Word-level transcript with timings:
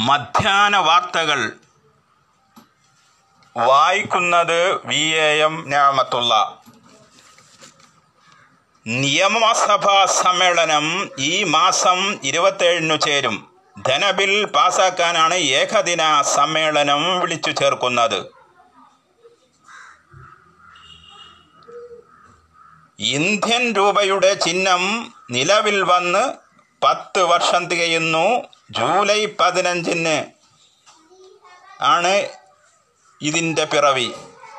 മധ്യാഹ്ന 0.00 0.76
വാർത്തകൾ. 0.76 1.52
വായിക്കുന്നത് 3.56 4.86
V 4.86 5.00
A 5.04 5.40
M 5.44 5.64
ഞാമത്തുള്ള. 5.66 6.58
നിയമസഭാ 8.86 10.04
സമ്മേളനം 10.04 11.10
ഈ 11.18 11.44
മാസം 11.44 12.18
ഇരുപത്തേഴിനു 12.24 12.96
ചേരും. 12.96 13.50
ധനബിൽ 13.86 14.44
പാസാക്കാനാണ് 14.44 15.34
ഏകദിന 15.34 16.22
സമ്മേളനം 16.22 17.20
വിളിച്ചു 17.20 17.50
ചേർക്കുന്നത്. 17.50 18.30
ഇന്ത്യൻ 22.98 23.72
രൂപയുടെ 23.72 24.34
ചിഹ്നം 24.34 25.14
നിലവിൽ 25.30 25.82
വന്ന് 25.82 26.34
പത്ത് 26.84 27.22
വർഷം 27.22 27.66
തികയുന്നു. 27.66 28.57
ജൂലൈ 28.70 29.26
പതിനഞ്ചിന് 29.26 30.24
ആണ് 31.80 32.28
ഇതിന്റെ 33.22 33.64
പിറവി. 33.64 34.12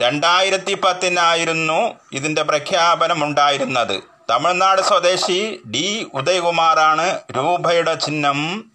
രണ്ടായിരത്തി 0.00 0.74
പത്തിനായിരുന്നു 0.74 1.94
ഇതിന്റെ 2.12 2.42
പ്രഖ്യാപനമുണ്ടായിരുന്നത്. 2.42 4.02
തമിഴ്നാട് 4.30 4.82
സ്വദേശി 4.82 5.60
ഡി 5.70 6.06
ഉദയകുമാറാണ് 6.14 7.20
രൂപയുടെ 7.36 7.94
ചിഹ്നം 7.94 8.70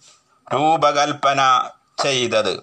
രൂപകൽപ്പന 0.54 1.70
ചെയ്തത്. 2.02 2.62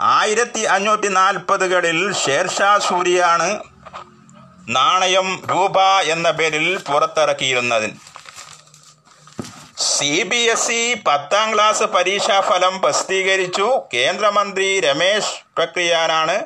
ആയിരത്തി 0.00 0.60
അഞ്ഞൂറ്റി 0.60 1.08
നാൽപ്പതുകളിൽ 1.08 2.14
ഷേർഷാ 2.14 2.78
സൂരിയാണ് 2.78 3.60
നാണയം 4.68 5.42
രൂപ 5.50 5.80
എന്ന 5.82 6.30
പേരിൽ 6.30 6.78
പുറത്തിറക്കിയിരുന്നത്. 6.78 8.17
സി 9.98 10.22
ബി 10.30 10.40
എസ് 10.52 10.70
ഇ 10.70 10.94
പത്താം 11.06 11.46
ക്ലാസ് 11.54 11.82
പരീക്ഷാഫലം 11.82 12.74
പ്രസിദ്ധീകരിച്ചു. 12.82 13.66
കേന്ദ്രമന്ത്രി 13.94 14.66
രമേശ് 14.80 15.32
പ്രക്രിയാനാണ് 15.56 16.36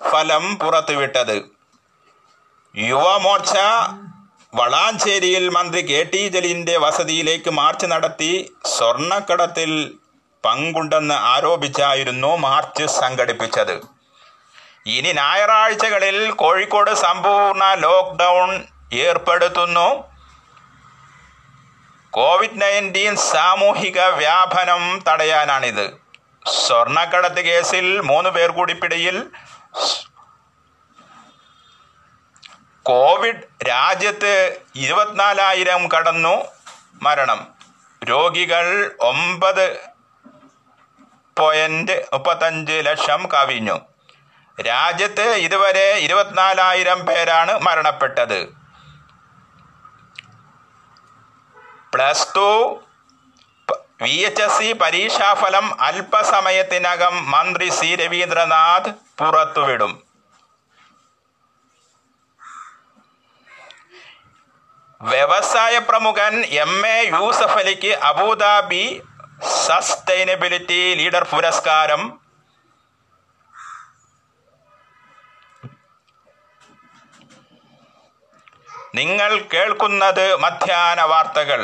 ഫലം 0.00 0.44
പുറത്തുവിട്ടത്. 0.58 1.36
യുവമോർച്ച 2.74 3.54
വളാഞ്ചേരിയിൽ 4.54 5.44
മന്ത്രി 5.48 5.80
കെ 5.90 6.00
ടി 6.12 6.22
ജലീലിന്റെ 6.34 6.76
വസതിയിലേക്ക് 6.84 7.50
മാർച്ച് 7.50 7.86
നടത്തി 7.86 8.32
സ്വർണക്കടത്തിൽ 8.74 9.72
പങ്കുണ്ടെന്ന് 10.44 11.16
ആരോപിച്ചായിരുന്നു 11.32 12.36
മാർച്ച് 12.46 12.86
സംഘടിപ്പിച്ചത്. 13.00 13.76
ഇനി 14.96 15.12
ഞായറാഴ്ചകളിൽ 15.22 16.18
കോഴിക്കോട് 16.42 16.92
സമ്പൂർണ 17.06 17.64
ലോക്ക്ഡൗൺ 17.86 18.50
ഏർപ്പെടുത്തുന്നു. 19.06 19.88
കോവിഡ് 22.10 22.60
നയന്റീൻ 22.60 23.16
സാമൂഹിക 23.16 24.00
വ്യാപനം 24.00 25.02
തടയാനാണിത്. 25.08 25.90
സ്വർണക്കടത്ത് 26.66 27.40
കേസിൽ 27.40 28.00
മൂന്ന് 28.00 28.30
പേർ 28.30 28.50
കൂടി 28.50 28.72
പിടിയിൽ. 28.72 29.26
കോവിഡ് 32.82 33.68
രാജ്യത്ത് 33.68 34.58
ഇരുപത്തിനാലായിരം 34.74 35.88
കടന്നു 35.88 36.44
മരണം. 37.02 37.54
രോഗികൾ 38.04 38.96
ഒമ്പത് 39.00 39.80
പോയിന്റ് 41.38 42.06
മുപ്പത്തഞ്ച് 42.12 42.72
ലക്ഷം 42.72 43.28
കവിഞ്ഞു. 43.34 43.80
രാജ്യത്ത് 44.62 45.22
ഇതുവരെ 45.22 45.92
ഇരുപത്തിനാലായിരം 45.92 47.06
പേരാണ് 47.06 47.58
മരണപ്പെട്ടത്. 47.58 48.59
Plus 51.94 52.26
two 52.34 52.48
V 54.02 54.12
H 54.26 54.42
S 54.42 54.58
C 54.58 54.68
പരീക്ഷാഫലം 54.82 55.66
അല്പസമയത്തിനകം 55.86 57.14
മന്ത്രി 57.30 57.68
സി 57.78 57.88
രവീന്ദ്രനാഥ് 58.02 58.90
പുറത്തുവിടും. 59.18 59.92
വ്യവസായ 65.00 65.74
പ്രമുഖൻ 65.88 66.34
എം 66.64 66.72
എ 66.86 66.96
യൂസഫ് 67.16 67.58
അലിക്ക് 67.58 67.92
അബുദാബി 68.10 68.84
സസ്റ്റൈനബിലിറ്റി 69.66 70.80
ലീഡർ 71.02 71.24
പുരസ്കാരം. 71.34 72.02
നിങ്ങൾ 78.98 79.30
കേൾക്കുന്നത് 79.52 80.26
മധ്യാഹ്ന 80.44 81.02
വാർത്തകൾ. 81.12 81.60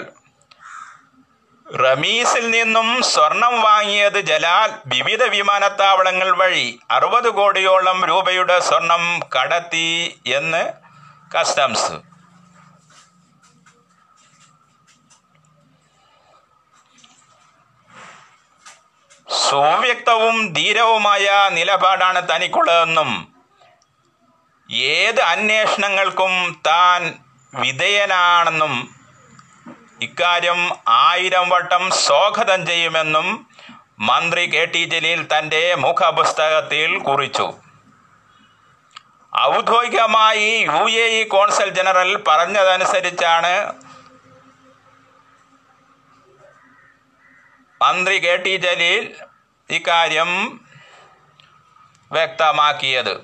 റമീസിൽ 1.74 2.50
നിന്നും 2.50 3.02
സ്വർണം 3.02 3.60
വാങ്ങിയത് 3.60 4.20
ജലാൽ. 4.20 4.78
വിവിധ 4.86 5.24
വിമാനത്താവളങ്ങൾ 5.24 6.30
വഴി 6.30 6.78
അറുപത് 6.90 7.28
കോടിയോളം 7.28 8.04
രൂപയുടെ 8.04 8.60
സ്വർണം 8.60 9.20
കടത്തി 9.36 10.20
എന്ന് 10.26 10.72
കസ്റ്റംസ്. 11.38 12.16
സുവ്യക്തവും 19.50 20.52
ധീരവുമായ 20.52 21.48
നിലപാടാണ് 21.52 22.28
തനിക്കുള്ളതെന്നും 22.34 23.34
ഏത് 24.70 25.20
അന്വേഷണങ്ങൾക്കും 25.20 26.62
താൻ 26.66 27.14
വിധേയനാണെന്നും 27.54 28.95
ഇക്കാര്യം 30.04 30.58
ആയിരം 30.88 31.46
വട്ടം 31.50 31.82
സ്വാഗതം 32.04 32.60
ചെയ്യുമെന്നും 32.66 33.26
മന്ത്രി 34.08 34.42
കെ 34.54 34.62
ടി 34.74 34.82
ജലീൽ 34.92 35.20
തന്റെ 35.30 35.60
മുഖപുസ്തകത്തിൽ 35.84 36.90
കുറിച്ചു. 37.06 37.46
ഔദ്യോഗികമായി 39.32 40.50
U 40.74 40.82
A 41.04 41.06
E 41.20 41.22
consul 41.34 41.68
general 41.78 42.10
പറഞ്ഞതനുസരിച്ചാണ് 42.28 43.54
മന്ത്രി 47.80 48.18
കെ 48.26 48.34
ടി 48.44 48.54
ജലീൽ 48.66 49.04
ഇക്കാര്യം 49.70 50.30
വ്യക്തമാക്കിയത്. 52.10 53.14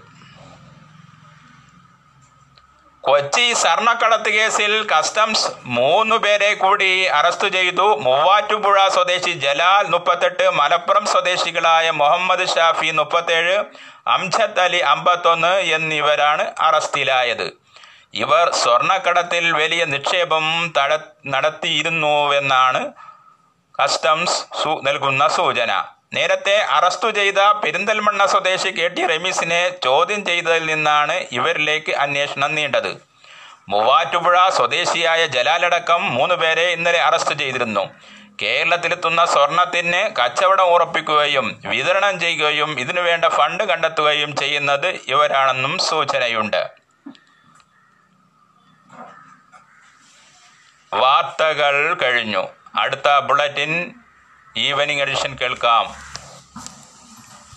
കൊച്ചി 3.07 3.45
സ്വർണക്കടത്ത് 3.61 4.31
കേസിൽ 4.35 4.73
കസ്റ്റംസ് 4.91 5.49
മൂന്നു 5.77 6.17
പേരെ 6.25 6.51
കൂടി 6.61 6.91
അറസ്റ്റ് 7.19 7.49
ചെയ്തു. 7.57 7.87
മൂവാറ്റുപുഴ 8.07 8.77
സ്വദേശി 8.97 9.33
ജലാൽ 9.45 9.87
മുപ്പത്തെട്ട് 9.95 10.45
മലപ്പുറം 10.59 11.07
സ്വദേശികളായ 11.13 11.87
മുഹമ്മദ് 12.01 12.47
ഷാഫി 12.55 12.91
മുപ്പത്തേഴ് 12.99 13.57
അംജദ് 14.17 14.63
അലി 14.67 14.81
അമ്പത്തൊന്ന് 14.93 15.53
എന്നിവരാണ് 15.77 16.45
അറസ്റ്റിലായത്. 16.69 17.47
ഇവർ 18.23 18.47
സ്വർണക്കടത്തിൽ 18.63 19.45
വലിയ 19.61 19.83
നിക്ഷേപം 19.95 20.47
നടത്തിയിരുന്നുവെന്നാണ് 21.35 22.83
കസ്റ്റംസ് 23.79 24.39
നൽകുന്ന 24.89 25.23
സൂചന. 25.39 25.73
നേരത്തെ 26.15 26.57
അറസ്റ്റു 26.63 27.11
ചെയ്ത 27.11 27.35
പെരിന്തൽമണ്ണ 27.35 28.27
സ്വദേശി 28.27 28.69
കെ 28.69 28.89
ടി 28.89 29.07
റമീസിനെ 29.07 29.69
ചോദ്യം 29.85 30.25
ചെയ്തതിൽ 30.25 30.67
നിന്നാണ് 30.67 31.13
ഇവരിലേക്ക് 31.33 31.93
അന്വേഷണം 31.93 32.55
നീണ്ടത്. 32.55 32.91
മൂവാറ്റുപുഴ 33.69 34.49
സ്വദേശിയായ 34.49 35.27
ജലാലടക്കം 35.27 36.15
മൂന്ന് 36.15 36.35
പേരെ 36.35 36.63
ഇന്നലെ 36.63 37.01
അറസ്റ്റ് 37.03 37.35
ചെയ്തിരുന്നു. 37.35 37.85
കേരളത്തിലെത്തുന്ന 38.43 39.25
സ്വർണത്തിന് 39.25 40.17
കച്ചവടം 40.17 40.65
ഉറപ്പിക്കുകയും 40.65 41.61
വിതരണം 41.65 42.21
ചെയ്യുകയും 42.21 42.81
ഇതിനുവേണ്ട 42.81 43.25
ഫണ്ട് 43.25 43.65
കണ്ടെത്തുകയും 43.65 44.37
ചെയ്യുന്നത് 44.37 44.87
ഇവരാണെന്നും 44.87 45.79
സൂചനയുണ്ട്. 45.79 46.71
വാർത്തകൾ 50.93 51.95
കഴിഞ്ഞു. 51.95 52.49
അടുത്ത 52.77 53.19
ബുള്ളറ്റിൻ 53.19 53.95
ഈവനിങ് 54.57 55.01
എഡിഷൻ 55.01 55.35
കേൾക്കാം. 55.35 56.12